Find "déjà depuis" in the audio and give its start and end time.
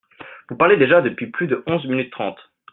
0.77-1.27